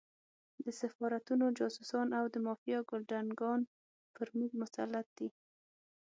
[0.63, 3.61] د سفارتونو جاسوسان او د مافیا ګُلډانګان
[4.15, 5.29] پر موږ مسلط دي.